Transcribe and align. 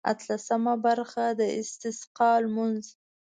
اتلسمه 0.13 0.73
برخه 0.85 1.25
د 1.39 1.41
استسقا 1.59 2.31
لمونځ. 2.43 2.83